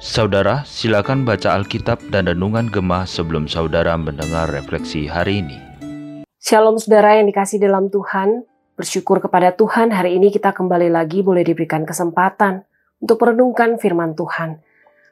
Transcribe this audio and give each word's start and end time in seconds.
Saudara, 0.00 0.64
silakan 0.64 1.28
baca 1.28 1.52
Alkitab 1.52 2.00
dan 2.08 2.32
Renungan 2.32 2.72
Gemah 2.72 3.04
sebelum 3.04 3.44
saudara 3.44 3.92
mendengar 4.00 4.48
refleksi 4.48 5.04
hari 5.04 5.44
ini. 5.44 5.60
Shalom 6.40 6.80
saudara 6.80 7.20
yang 7.20 7.28
dikasih 7.28 7.60
dalam 7.60 7.92
Tuhan, 7.92 8.48
bersyukur 8.72 9.20
kepada 9.20 9.52
Tuhan 9.52 9.92
hari 9.92 10.16
ini 10.16 10.32
kita 10.32 10.56
kembali 10.56 10.88
lagi 10.88 11.20
boleh 11.20 11.44
diberikan 11.44 11.84
kesempatan 11.84 12.64
untuk 13.04 13.20
merenungkan 13.20 13.76
firman 13.76 14.16
Tuhan. 14.16 14.64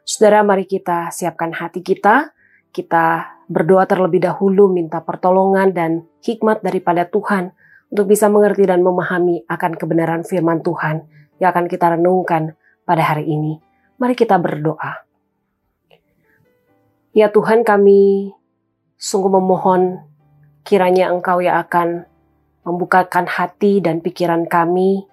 Saudara, 0.09 0.41
mari 0.41 0.65
kita 0.65 1.13
siapkan 1.13 1.53
hati 1.53 1.85
kita, 1.85 2.33
kita 2.73 3.37
berdoa 3.53 3.85
terlebih 3.85 4.25
dahulu 4.25 4.73
minta 4.73 5.05
pertolongan 5.05 5.77
dan 5.77 6.09
hikmat 6.25 6.65
daripada 6.65 7.05
Tuhan 7.05 7.53
untuk 7.93 8.09
bisa 8.09 8.33
mengerti 8.33 8.65
dan 8.65 8.81
memahami 8.81 9.45
akan 9.45 9.77
kebenaran 9.77 10.25
firman 10.25 10.65
Tuhan 10.65 11.20
yang 11.41 11.57
akan 11.57 11.67
kita 11.67 11.97
renungkan 11.97 12.55
pada 12.85 13.03
hari 13.03 13.27
ini. 13.27 13.59
Mari 13.97 14.15
kita 14.15 14.37
berdoa. 14.37 15.03
Ya 17.11 17.33
Tuhan 17.33 17.67
kami 17.67 18.31
sungguh 18.95 19.33
memohon 19.33 20.05
kiranya 20.63 21.11
Engkau 21.11 21.43
yang 21.43 21.59
akan 21.59 22.07
membukakan 22.63 23.27
hati 23.27 23.83
dan 23.83 24.05
pikiran 24.05 24.47
kami 24.47 25.09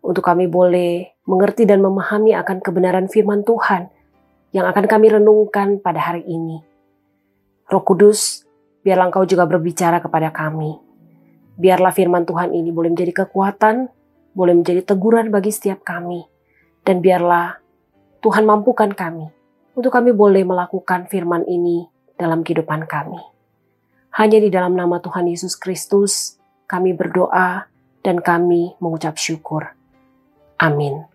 untuk 0.00 0.24
kami 0.24 0.48
boleh 0.48 1.12
mengerti 1.26 1.68
dan 1.68 1.82
memahami 1.82 2.32
akan 2.32 2.62
kebenaran 2.62 3.10
firman 3.10 3.42
Tuhan 3.42 3.90
yang 4.54 4.70
akan 4.70 4.86
kami 4.86 5.10
renungkan 5.10 5.82
pada 5.82 5.98
hari 5.98 6.22
ini. 6.24 6.62
Roh 7.66 7.82
Kudus, 7.82 8.46
biarlah 8.86 9.10
Engkau 9.10 9.26
juga 9.26 9.48
berbicara 9.48 9.98
kepada 9.98 10.30
kami. 10.30 10.78
Biarlah 11.58 11.90
firman 11.90 12.22
Tuhan 12.22 12.54
ini 12.54 12.70
boleh 12.70 12.92
menjadi 12.94 13.24
kekuatan, 13.24 13.88
boleh 14.34 14.52
menjadi 14.52 14.82
teguran 14.82 15.30
bagi 15.30 15.54
setiap 15.54 15.86
kami. 15.86 16.26
Dan 16.84 17.00
biarlah 17.00 17.56
Tuhan 18.20 18.44
mampukan 18.44 18.92
kami 18.92 19.30
untuk 19.72 19.94
kami 19.94 20.12
boleh 20.12 20.44
melakukan 20.44 21.08
firman 21.08 21.48
ini 21.48 21.88
dalam 22.20 22.44
kehidupan 22.44 22.84
kami. 22.84 23.18
Hanya 24.14 24.38
di 24.38 24.52
dalam 24.52 24.78
nama 24.78 25.00
Tuhan 25.02 25.26
Yesus 25.26 25.58
Kristus 25.58 26.38
kami 26.68 26.94
berdoa 26.94 27.66
dan 28.04 28.20
kami 28.20 28.76
mengucap 28.78 29.16
syukur. 29.16 29.74
Amin. 30.60 31.08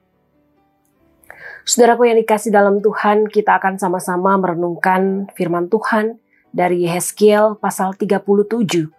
Saudaraku 1.64 2.10
yang 2.10 2.18
dikasih 2.18 2.50
dalam 2.50 2.82
Tuhan, 2.82 3.30
kita 3.30 3.62
akan 3.62 3.78
sama-sama 3.78 4.36
merenungkan 4.42 5.30
firman 5.38 5.70
Tuhan 5.70 6.18
dari 6.50 6.90
Yeskiel 6.90 7.62
pasal 7.62 7.94
37. 7.94 8.90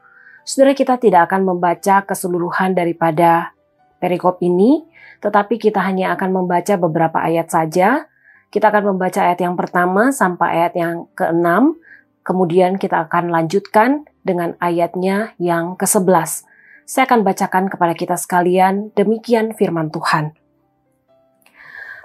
Saudara 0.46 0.72
kita 0.72 0.94
tidak 0.96 1.30
akan 1.30 1.50
membaca 1.50 2.06
keseluruhan 2.06 2.78
daripada 2.78 3.52
perikop 4.00 4.40
ini, 4.40 4.82
tetapi 5.20 5.60
kita 5.60 5.84
hanya 5.84 6.16
akan 6.16 6.32
membaca 6.32 6.74
beberapa 6.80 7.20
ayat 7.20 7.52
saja. 7.52 8.08
Kita 8.50 8.72
akan 8.72 8.96
membaca 8.96 9.22
ayat 9.22 9.38
yang 9.44 9.54
pertama 9.54 10.10
sampai 10.10 10.58
ayat 10.58 10.74
yang 10.74 10.94
keenam, 11.14 11.78
kemudian 12.26 12.80
kita 12.80 13.06
akan 13.06 13.30
lanjutkan 13.30 14.08
dengan 14.26 14.58
ayatnya 14.58 15.36
yang 15.38 15.78
ke-11. 15.78 16.48
Saya 16.88 17.06
akan 17.06 17.22
bacakan 17.22 17.70
kepada 17.70 17.94
kita 17.94 18.18
sekalian 18.18 18.90
demikian 18.98 19.54
firman 19.54 19.94
Tuhan. 19.94 20.34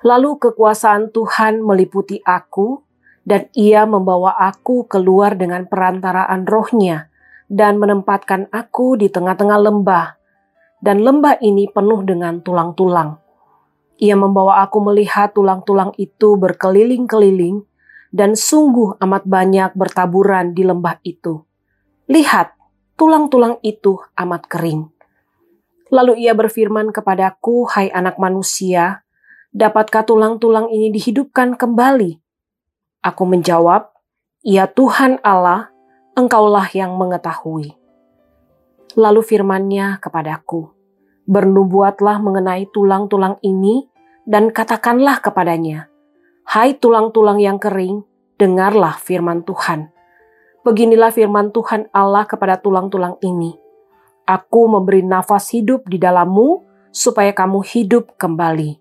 Lalu 0.05 0.37
kekuasaan 0.37 1.09
Tuhan 1.09 1.65
meliputi 1.65 2.21
aku, 2.21 2.85
dan 3.25 3.49
ia 3.57 3.89
membawa 3.89 4.37
aku 4.37 4.85
keluar 4.85 5.33
dengan 5.33 5.65
perantaraan 5.65 6.45
rohnya, 6.45 7.09
dan 7.49 7.81
menempatkan 7.81 8.45
aku 8.53 9.01
di 9.01 9.09
tengah-tengah 9.09 9.57
lembah, 9.57 10.13
dan 10.85 11.01
lembah 11.01 11.41
ini 11.41 11.65
penuh 11.65 12.05
dengan 12.05 12.45
tulang-tulang. 12.45 13.17
Ia 13.97 14.13
membawa 14.13 14.61
aku 14.61 14.85
melihat 14.85 15.33
tulang-tulang 15.33 15.97
itu 15.97 16.37
berkeliling-keliling, 16.37 17.65
dan 18.13 18.37
sungguh 18.37 19.01
amat 19.01 19.25
banyak 19.25 19.73
bertaburan 19.73 20.53
di 20.53 20.61
lembah 20.61 21.01
itu. 21.01 21.41
Lihat, 22.05 22.53
tulang-tulang 22.93 23.57
itu 23.65 23.97
amat 24.13 24.45
kering. 24.45 24.85
Lalu 25.89 26.21
ia 26.29 26.37
berfirman 26.37 26.93
kepadaku, 26.93 27.65
"Hai 27.65 27.89
anak 27.89 28.21
manusia, 28.21 29.01
dapatkah 29.49 30.05
tulang-tulang 30.05 30.69
ini 30.69 30.93
dihidupkan 30.93 31.57
kembali?" 31.57 32.21
Aku 33.01 33.25
menjawab, 33.25 33.89
"Ya 34.45 34.69
Tuhan 34.69 35.17
Allah, 35.25 35.73
Engkaulah 36.13 36.69
yang 36.77 36.93
mengetahui." 36.95 37.84
Lalu 38.95 39.21
firmannya 39.27 39.99
kepadaku, 39.99 40.71
Bernubuatlah 41.27 42.23
mengenai 42.23 42.69
tulang-tulang 42.71 43.41
ini 43.43 43.83
dan 44.23 44.55
katakanlah 44.55 45.19
kepadanya, 45.19 45.91
Hai 46.47 46.79
tulang-tulang 46.79 47.43
yang 47.43 47.59
kering, 47.59 48.07
dengarlah 48.39 48.95
firman 48.95 49.43
Tuhan. 49.43 49.91
Beginilah 50.63 51.11
firman 51.11 51.51
Tuhan 51.51 51.91
Allah 51.91 52.23
kepada 52.23 52.55
tulang-tulang 52.61 53.19
ini. 53.19 53.57
Aku 54.23 54.71
memberi 54.71 55.03
nafas 55.03 55.51
hidup 55.51 55.83
di 55.91 55.99
dalammu 55.99 56.63
supaya 56.93 57.35
kamu 57.35 57.67
hidup 57.67 58.15
kembali. 58.15 58.79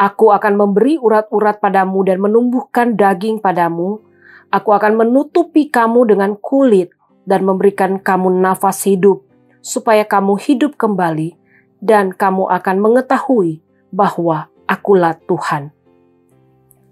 Aku 0.00 0.32
akan 0.32 0.56
memberi 0.56 0.96
urat-urat 0.96 1.60
padamu 1.60 2.00
dan 2.06 2.16
menumbuhkan 2.22 2.96
daging 2.96 3.44
padamu. 3.44 4.00
Aku 4.48 4.72
akan 4.72 4.94
menutupi 4.94 5.68
kamu 5.68 6.16
dengan 6.16 6.32
kulit 6.38 6.96
dan 7.28 7.44
memberikan 7.44 8.00
kamu 8.00 8.30
nafas 8.40 8.88
hidup 8.88 9.33
supaya 9.64 10.04
kamu 10.04 10.36
hidup 10.36 10.76
kembali 10.76 11.40
dan 11.80 12.12
kamu 12.12 12.52
akan 12.52 12.76
mengetahui 12.84 13.64
bahwa 13.88 14.52
akulah 14.68 15.16
Tuhan. 15.24 15.72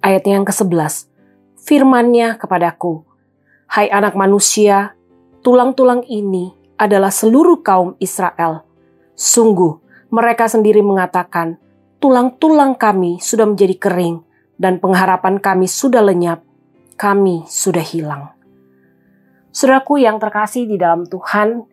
Ayat 0.01 0.25
yang 0.25 0.49
ke-11, 0.49 1.13
firmannya 1.61 2.41
kepadaku, 2.41 3.05
Hai 3.69 3.93
anak 3.93 4.17
manusia, 4.17 4.97
tulang-tulang 5.45 6.05
ini 6.09 6.53
adalah 6.81 7.09
seluruh 7.09 7.61
kaum 7.65 7.97
Israel. 8.01 8.65
Sungguh, 9.17 9.81
mereka 10.13 10.45
sendiri 10.49 10.85
mengatakan, 10.85 11.57
tulang-tulang 11.97 12.77
kami 12.77 13.17
sudah 13.23 13.49
menjadi 13.49 13.77
kering 13.79 14.21
dan 14.61 14.77
pengharapan 14.77 15.41
kami 15.41 15.65
sudah 15.65 16.05
lenyap, 16.05 16.45
kami 17.01 17.49
sudah 17.49 17.81
hilang. 17.81 18.37
Saudaraku 19.53 20.05
yang 20.05 20.21
terkasih 20.21 20.69
di 20.69 20.77
dalam 20.77 21.09
Tuhan, 21.09 21.72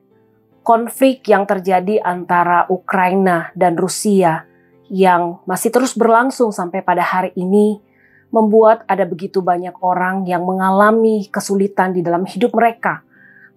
konflik 0.61 1.25
yang 1.27 1.47
terjadi 1.47 2.03
antara 2.03 2.67
Ukraina 2.69 3.51
dan 3.57 3.79
Rusia 3.79 4.45
yang 4.89 5.41
masih 5.45 5.69
terus 5.69 5.93
berlangsung 5.93 6.49
sampai 6.49 6.81
pada 6.81 7.05
hari 7.05 7.31
ini 7.37 7.79
membuat 8.29 8.85
ada 8.85 9.05
begitu 9.05 9.41
banyak 9.41 9.73
orang 9.81 10.25
yang 10.25 10.45
mengalami 10.45 11.25
kesulitan 11.29 11.93
di 11.93 12.05
dalam 12.05 12.25
hidup 12.25 12.53
mereka. 12.53 13.01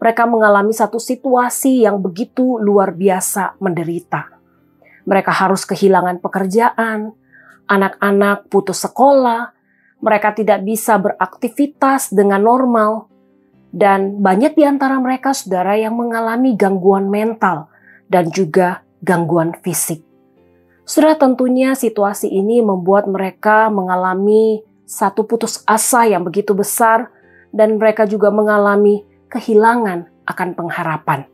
Mereka 0.01 0.27
mengalami 0.27 0.75
satu 0.75 0.99
situasi 0.99 1.85
yang 1.85 2.03
begitu 2.03 2.59
luar 2.59 2.91
biasa 2.97 3.61
menderita. 3.63 4.35
Mereka 5.07 5.31
harus 5.31 5.63
kehilangan 5.63 6.19
pekerjaan, 6.19 7.15
anak-anak 7.71 8.51
putus 8.51 8.83
sekolah, 8.83 9.55
mereka 10.03 10.35
tidak 10.35 10.67
bisa 10.67 10.99
beraktivitas 10.99 12.11
dengan 12.11 12.43
normal, 12.43 13.12
dan 13.73 14.21
banyak 14.21 14.53
di 14.53 14.69
antara 14.69 15.01
mereka 15.01 15.33
saudara 15.33 15.75
yang 15.81 15.97
mengalami 15.97 16.53
gangguan 16.53 17.09
mental 17.09 17.73
dan 18.13 18.29
juga 18.29 18.85
gangguan 19.01 19.57
fisik. 19.65 20.05
Saudara 20.85 21.17
tentunya 21.17 21.73
situasi 21.73 22.29
ini 22.29 22.61
membuat 22.61 23.09
mereka 23.09 23.73
mengalami 23.73 24.61
satu 24.85 25.25
putus 25.25 25.65
asa 25.65 26.05
yang 26.05 26.21
begitu 26.21 26.53
besar 26.53 27.09
dan 27.49 27.81
mereka 27.81 28.05
juga 28.05 28.29
mengalami 28.29 29.09
kehilangan 29.33 30.13
akan 30.29 30.49
pengharapan. 30.53 31.25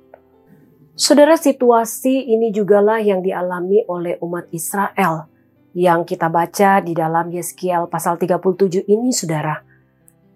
Saudara 0.99 1.35
situasi 1.39 2.27
ini 2.27 2.51
jugalah 2.55 2.99
yang 3.03 3.23
dialami 3.23 3.83
oleh 3.87 4.19
umat 4.23 4.51
Israel 4.51 5.31
yang 5.75 6.03
kita 6.03 6.27
baca 6.27 6.83
di 6.83 6.91
dalam 6.95 7.31
Yeskiel 7.31 7.87
pasal 7.87 8.19
37 8.19 8.83
ini 8.87 9.15
saudara. 9.15 9.68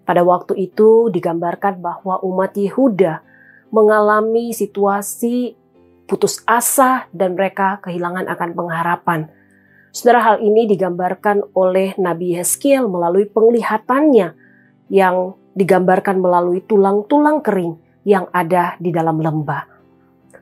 Pada 0.03 0.19
waktu 0.23 0.59
itu 0.59 1.07
digambarkan 1.07 1.79
bahwa 1.79 2.19
umat 2.23 2.59
Yehuda 2.59 3.23
mengalami 3.71 4.51
situasi 4.51 5.55
putus 6.03 6.43
asa 6.43 7.07
dan 7.15 7.39
mereka 7.39 7.79
kehilangan 7.79 8.27
akan 8.27 8.49
pengharapan. 8.51 9.19
Saudara 9.95 10.21
hal 10.25 10.37
ini 10.43 10.67
digambarkan 10.67 11.55
oleh 11.55 11.95
Nabi 11.95 12.35
Yeskiel 12.35 12.89
melalui 12.91 13.29
penglihatannya 13.29 14.35
yang 14.91 15.39
digambarkan 15.55 16.19
melalui 16.19 16.65
tulang-tulang 16.65 17.39
kering 17.39 17.77
yang 18.03 18.27
ada 18.35 18.75
di 18.81 18.91
dalam 18.91 19.21
lembah. 19.21 19.69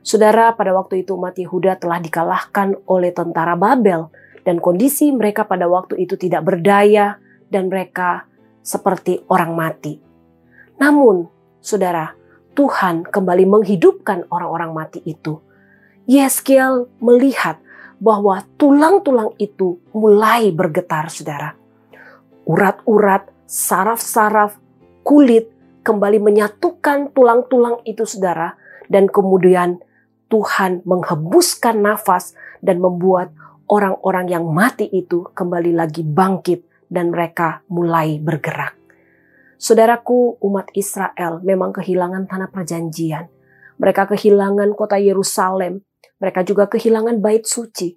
Saudara, 0.02 0.50
pada 0.58 0.74
waktu 0.74 1.06
itu 1.06 1.14
umat 1.14 1.38
Yehuda 1.38 1.78
telah 1.78 2.02
dikalahkan 2.02 2.74
oleh 2.90 3.14
tentara 3.14 3.54
Babel 3.54 4.10
dan 4.42 4.58
kondisi 4.58 5.14
mereka 5.14 5.46
pada 5.46 5.70
waktu 5.70 6.02
itu 6.02 6.18
tidak 6.18 6.42
berdaya 6.42 7.22
dan 7.46 7.70
mereka 7.70 8.26
seperti 8.62 9.26
orang 9.28 9.52
mati. 9.58 9.98
Namun, 10.78 11.26
saudara, 11.58 12.14
Tuhan 12.54 13.04
kembali 13.06 13.44
menghidupkan 13.46 14.30
orang-orang 14.30 14.70
mati 14.72 15.02
itu. 15.04 15.42
Yeskiel 16.06 16.90
melihat 16.98 17.58
bahwa 18.02 18.42
tulang-tulang 18.58 19.34
itu 19.38 19.78
mulai 19.94 20.50
bergetar, 20.50 21.06
saudara. 21.06 21.54
Urat-urat, 22.42 23.30
saraf-saraf, 23.46 24.58
kulit 25.06 25.50
kembali 25.86 26.18
menyatukan 26.18 27.14
tulang-tulang 27.14 27.78
itu, 27.86 28.02
saudara, 28.02 28.58
dan 28.90 29.06
kemudian 29.06 29.78
Tuhan 30.26 30.82
menghembuskan 30.82 31.78
nafas 31.78 32.34
dan 32.64 32.82
membuat 32.82 33.30
orang-orang 33.70 34.32
yang 34.32 34.44
mati 34.50 34.88
itu 34.90 35.28
kembali 35.36 35.76
lagi 35.76 36.02
bangkit 36.02 36.71
dan 36.92 37.08
mereka 37.08 37.64
mulai 37.72 38.20
bergerak. 38.20 38.76
Saudaraku, 39.56 40.36
umat 40.44 40.68
Israel 40.76 41.40
memang 41.40 41.72
kehilangan 41.72 42.28
tanah 42.28 42.52
perjanjian. 42.52 43.32
Mereka 43.80 44.12
kehilangan 44.12 44.76
kota 44.76 45.00
Yerusalem. 45.00 45.80
Mereka 46.20 46.44
juga 46.44 46.68
kehilangan 46.68 47.24
bait 47.24 47.48
suci. 47.48 47.96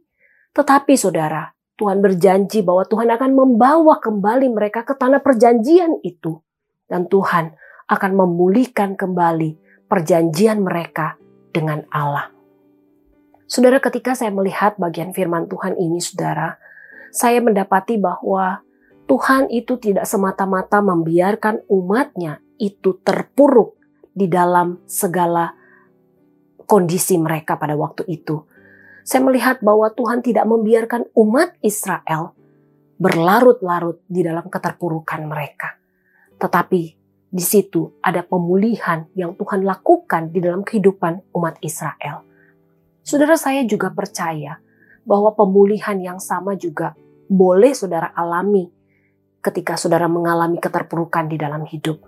Tetapi 0.56 0.96
saudara, 0.96 1.52
Tuhan 1.76 2.00
berjanji 2.00 2.64
bahwa 2.64 2.88
Tuhan 2.88 3.12
akan 3.12 3.32
membawa 3.36 4.00
kembali 4.00 4.48
mereka 4.56 4.88
ke 4.88 4.96
tanah 4.96 5.20
perjanjian 5.20 6.00
itu. 6.02 6.40
Dan 6.88 7.12
Tuhan 7.12 7.52
akan 7.92 8.12
memulihkan 8.14 8.96
kembali 8.96 9.60
perjanjian 9.92 10.64
mereka 10.64 11.20
dengan 11.52 11.84
Allah. 11.92 12.32
Saudara, 13.46 13.78
ketika 13.78 14.18
saya 14.18 14.34
melihat 14.34 14.78
bagian 14.82 15.14
firman 15.14 15.46
Tuhan 15.46 15.78
ini, 15.78 16.02
saudara, 16.02 16.58
saya 17.14 17.38
mendapati 17.42 18.02
bahwa 18.02 18.65
Tuhan 19.06 19.54
itu 19.54 19.78
tidak 19.78 20.10
semata-mata 20.10 20.82
membiarkan 20.82 21.70
umatnya 21.70 22.42
itu 22.58 22.98
terpuruk 23.06 23.78
di 24.10 24.26
dalam 24.26 24.82
segala 24.90 25.54
kondisi 26.66 27.22
mereka 27.22 27.62
pada 27.62 27.78
waktu 27.78 28.02
itu. 28.10 28.42
Saya 29.06 29.22
melihat 29.22 29.62
bahwa 29.62 29.94
Tuhan 29.94 30.26
tidak 30.26 30.50
membiarkan 30.50 31.06
umat 31.14 31.54
Israel 31.62 32.34
berlarut-larut 32.98 34.02
di 34.10 34.26
dalam 34.26 34.50
keterpurukan 34.50 35.22
mereka. 35.30 35.78
Tetapi 36.42 36.82
di 37.30 37.44
situ 37.46 38.02
ada 38.02 38.26
pemulihan 38.26 39.06
yang 39.14 39.38
Tuhan 39.38 39.62
lakukan 39.62 40.34
di 40.34 40.42
dalam 40.42 40.66
kehidupan 40.66 41.30
umat 41.38 41.62
Israel. 41.62 42.26
Saudara 43.06 43.38
saya 43.38 43.62
juga 43.70 43.94
percaya 43.94 44.58
bahwa 45.06 45.38
pemulihan 45.38 46.02
yang 46.02 46.18
sama 46.18 46.58
juga 46.58 46.98
boleh 47.30 47.78
saudara 47.78 48.10
alami 48.18 48.75
ketika 49.46 49.78
saudara 49.78 50.10
mengalami 50.10 50.58
keterpurukan 50.58 51.30
di 51.30 51.38
dalam 51.38 51.70
hidup. 51.70 52.02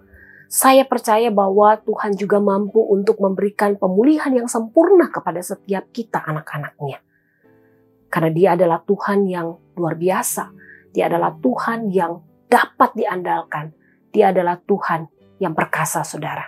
Saya 0.49 0.87
percaya 0.89 1.29
bahwa 1.29 1.77
Tuhan 1.85 2.17
juga 2.17 2.41
mampu 2.41 2.81
untuk 2.81 3.21
memberikan 3.21 3.77
pemulihan 3.77 4.33
yang 4.33 4.49
sempurna 4.49 5.13
kepada 5.13 5.43
setiap 5.43 5.91
kita 5.93 6.23
anak-anaknya. 6.23 7.03
Karena 8.09 8.31
dia 8.33 8.49
adalah 8.57 8.79
Tuhan 8.81 9.27
yang 9.27 9.53
luar 9.75 9.99
biasa. 9.99 10.49
Dia 10.95 11.11
adalah 11.11 11.35
Tuhan 11.37 11.91
yang 11.91 12.23
dapat 12.47 12.95
diandalkan. 12.95 13.75
Dia 14.09 14.31
adalah 14.31 14.55
Tuhan 14.63 15.11
yang 15.43 15.51
perkasa, 15.51 16.01
saudara. 16.07 16.47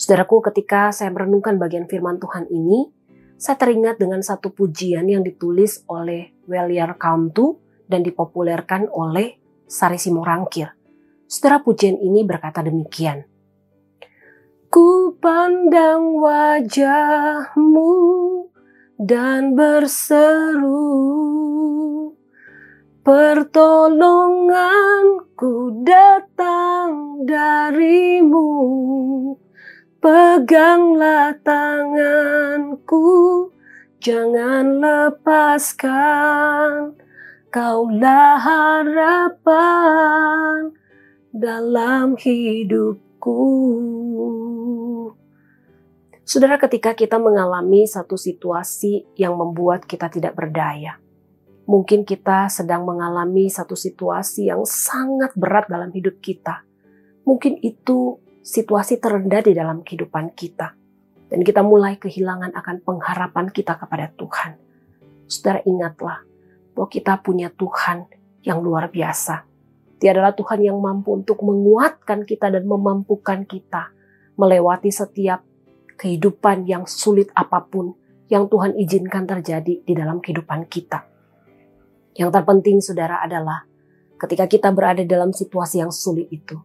Saudaraku, 0.00 0.48
ketika 0.48 0.90
saya 0.96 1.12
merenungkan 1.12 1.60
bagian 1.60 1.84
firman 1.84 2.16
Tuhan 2.16 2.48
ini, 2.48 2.88
saya 3.36 3.60
teringat 3.60 4.00
dengan 4.00 4.24
satu 4.24 4.48
pujian 4.48 5.04
yang 5.04 5.20
ditulis 5.20 5.84
oleh 5.92 6.32
Welier 6.48 6.96
Kauntu 6.96 7.65
dan 7.86 8.02
dipopulerkan 8.02 8.90
oleh 8.90 9.38
Sari 9.66 9.98
Simorangkir. 9.98 10.70
Setelah 11.26 11.58
pujian 11.62 11.98
ini 11.98 12.22
berkata 12.22 12.62
demikian. 12.62 13.24
Ku 14.70 15.16
pandang 15.18 16.14
wajahmu 16.20 17.90
dan 18.98 19.54
berseru 19.54 20.82
Pertolonganku 23.06 25.86
datang 25.86 27.22
darimu 27.22 28.50
Peganglah 30.06 31.34
tanganku, 31.42 33.02
jangan 33.98 34.78
lepaskan 34.78 36.94
Kaulah 37.56 38.36
harapan 38.36 39.56
dalam 41.32 42.12
hidupku. 42.20 43.40
Saudara, 46.20 46.60
ketika 46.60 46.92
kita 46.92 47.16
mengalami 47.16 47.88
satu 47.88 48.20
situasi 48.20 49.08
yang 49.16 49.40
membuat 49.40 49.88
kita 49.88 50.12
tidak 50.12 50.36
berdaya, 50.36 51.00
mungkin 51.64 52.04
kita 52.04 52.52
sedang 52.52 52.84
mengalami 52.84 53.48
satu 53.48 53.72
situasi 53.72 54.52
yang 54.52 54.68
sangat 54.68 55.32
berat 55.32 55.64
dalam 55.72 55.88
hidup 55.96 56.20
kita. 56.20 56.60
Mungkin 57.24 57.64
itu 57.64 58.20
situasi 58.44 59.00
terendah 59.00 59.40
di 59.40 59.56
dalam 59.56 59.80
kehidupan 59.80 60.36
kita, 60.36 60.76
dan 61.32 61.40
kita 61.40 61.64
mulai 61.64 61.96
kehilangan 61.96 62.52
akan 62.52 62.84
pengharapan 62.84 63.48
kita 63.48 63.80
kepada 63.80 64.12
Tuhan. 64.12 64.60
Saudara, 65.24 65.64
ingatlah 65.64 66.35
bahwa 66.76 66.92
kita 66.92 67.16
punya 67.24 67.48
Tuhan 67.48 68.04
yang 68.44 68.60
luar 68.60 68.92
biasa. 68.92 69.48
Dia 69.96 70.12
adalah 70.12 70.36
Tuhan 70.36 70.60
yang 70.60 70.76
mampu 70.76 71.16
untuk 71.16 71.40
menguatkan 71.40 72.28
kita 72.28 72.52
dan 72.52 72.68
memampukan 72.68 73.48
kita 73.48 73.96
melewati 74.36 74.92
setiap 74.92 75.40
kehidupan 75.96 76.68
yang 76.68 76.84
sulit 76.84 77.32
apa 77.32 77.64
pun 77.64 77.96
yang 78.28 78.44
Tuhan 78.52 78.76
izinkan 78.76 79.24
terjadi 79.24 79.80
di 79.80 79.92
dalam 79.96 80.20
kehidupan 80.20 80.68
kita. 80.68 81.08
Yang 82.12 82.30
terpenting 82.36 82.84
saudara 82.84 83.24
adalah 83.24 83.64
ketika 84.20 84.44
kita 84.44 84.68
berada 84.76 85.00
dalam 85.08 85.32
situasi 85.32 85.80
yang 85.80 85.88
sulit 85.88 86.28
itu, 86.28 86.60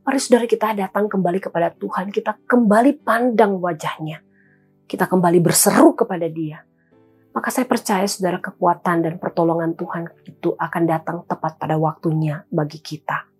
mari 0.00 0.16
saudara 0.16 0.48
kita 0.48 0.72
datang 0.72 1.12
kembali 1.12 1.36
kepada 1.36 1.68
Tuhan, 1.76 2.08
kita 2.08 2.40
kembali 2.48 3.04
pandang 3.04 3.60
wajahnya. 3.60 4.24
Kita 4.88 5.04
kembali 5.04 5.38
berseru 5.38 5.92
kepada 5.94 6.26
dia 6.26 6.64
maka 7.30 7.48
saya 7.54 7.66
percaya 7.66 8.06
saudara 8.10 8.42
kekuatan 8.42 9.06
dan 9.06 9.14
pertolongan 9.22 9.78
Tuhan 9.78 10.10
itu 10.26 10.50
akan 10.58 10.82
datang 10.82 11.22
tepat 11.30 11.62
pada 11.62 11.78
waktunya 11.78 12.42
bagi 12.50 12.82
kita. 12.82 13.30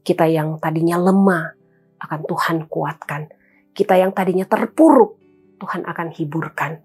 Kita 0.00 0.24
yang 0.24 0.56
tadinya 0.56 0.96
lemah 0.96 1.52
akan 2.00 2.20
Tuhan 2.24 2.56
kuatkan. 2.72 3.28
Kita 3.76 4.00
yang 4.00 4.16
tadinya 4.16 4.48
terpuruk 4.48 5.20
Tuhan 5.60 5.84
akan 5.84 6.08
hiburkan. 6.16 6.80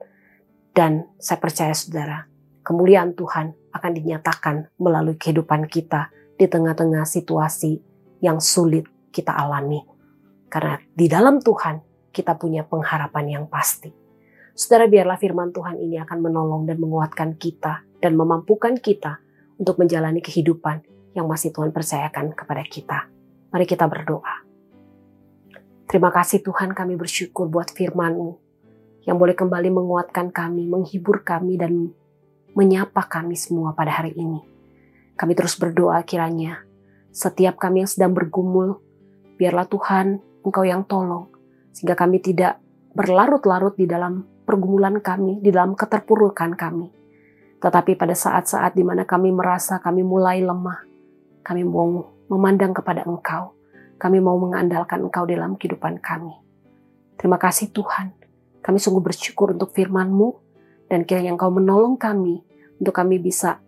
Dan 0.73 1.07
saya 1.15 1.39
percaya 1.39 1.71
saudara, 1.71 2.27
kemuliaan 2.65 3.15
Tuhan 3.15 3.55
akan 3.71 3.91
dinyatakan 3.93 4.75
melalui 4.81 5.15
kehidupan 5.15 5.69
kita 5.71 6.11
di 6.35 6.49
tengah-tengah 6.49 7.07
situasi 7.07 7.79
yang 8.19 8.43
sulit 8.43 8.83
kita 9.15 9.31
alami. 9.31 9.79
Karena 10.51 10.75
di 10.91 11.07
dalam 11.07 11.39
Tuhan 11.39 11.79
kita 12.11 12.35
punya 12.35 12.67
pengharapan 12.67 13.39
yang 13.39 13.45
pasti. 13.47 14.02
Saudara 14.53 14.85
biarlah 14.85 15.17
firman 15.17 15.49
Tuhan 15.49 15.81
ini 15.81 15.97
akan 15.97 16.19
menolong 16.21 16.69
dan 16.69 16.77
menguatkan 16.77 17.41
kita 17.41 17.81
dan 17.97 18.13
memampukan 18.13 18.77
kita 18.77 19.17
untuk 19.57 19.81
menjalani 19.81 20.21
kehidupan 20.21 20.85
yang 21.17 21.25
masih 21.25 21.49
Tuhan 21.49 21.73
percayakan 21.73 22.37
kepada 22.37 22.61
kita. 22.61 23.09
Mari 23.49 23.65
kita 23.65 23.89
berdoa. 23.89 24.45
Terima 25.89 26.13
kasih 26.13 26.45
Tuhan 26.45 26.77
kami 26.77 26.93
bersyukur 26.93 27.49
buat 27.49 27.73
firman-Mu 27.73 28.37
yang 29.09 29.17
boleh 29.17 29.33
kembali 29.33 29.73
menguatkan 29.73 30.29
kami, 30.29 30.69
menghibur 30.69 31.25
kami 31.25 31.57
dan 31.57 31.89
menyapa 32.53 33.09
kami 33.09 33.33
semua 33.33 33.73
pada 33.73 34.05
hari 34.05 34.13
ini. 34.13 34.41
Kami 35.17 35.33
terus 35.33 35.57
berdoa 35.57 35.97
kiranya 36.05 36.61
setiap 37.13 37.61
kami 37.61 37.85
yang 37.85 37.89
sedang 37.89 38.13
bergumul, 38.17 38.81
biarlah 39.37 39.69
Tuhan 39.69 40.21
Engkau 40.45 40.65
yang 40.65 40.85
tolong 40.85 41.29
sehingga 41.73 41.93
kami 41.97 42.21
tidak 42.21 42.57
berlarut-larut 42.93 43.77
di 43.77 43.85
dalam 43.85 44.32
pergumulan 44.43 44.99
kami, 44.99 45.39
di 45.39 45.49
dalam 45.49 45.75
keterpurukan 45.75 46.53
kami. 46.55 46.91
Tetapi 47.63 47.95
pada 47.95 48.11
saat-saat 48.11 48.75
di 48.75 48.83
mana 48.83 49.07
kami 49.07 49.31
merasa 49.31 49.79
kami 49.79 50.03
mulai 50.03 50.43
lemah, 50.43 50.83
kami 51.43 51.63
mau 51.63 52.13
memandang 52.31 52.71
kepada 52.71 53.03
Engkau. 53.03 53.55
Kami 53.99 54.19
mau 54.19 54.35
mengandalkan 54.35 54.99
Engkau 55.05 55.23
dalam 55.23 55.55
kehidupan 55.55 56.03
kami. 56.03 56.33
Terima 57.15 57.39
kasih 57.39 57.71
Tuhan. 57.71 58.11
Kami 58.59 58.77
sungguh 58.79 59.03
bersyukur 59.03 59.55
untuk 59.55 59.71
firman-Mu 59.71 60.29
dan 60.91 61.07
kiranya 61.07 61.35
Engkau 61.35 61.51
menolong 61.51 61.95
kami 61.95 62.43
untuk 62.79 62.95
kami 62.95 63.19
bisa 63.19 63.63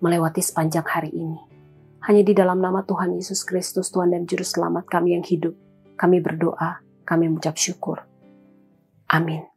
melewati 0.00 0.40
sepanjang 0.40 0.86
hari 0.88 1.12
ini. 1.12 1.36
Hanya 2.00 2.24
di 2.24 2.32
dalam 2.32 2.64
nama 2.64 2.80
Tuhan 2.80 3.12
Yesus 3.12 3.44
Kristus, 3.44 3.92
Tuhan 3.92 4.16
dan 4.16 4.24
Juru 4.24 4.40
Selamat 4.40 4.88
kami 4.88 5.12
yang 5.12 5.24
hidup, 5.24 5.52
kami 6.00 6.24
berdoa, 6.24 6.80
kami 7.04 7.28
mengucap 7.28 7.60
syukur. 7.60 8.00
Amin. 9.12 9.49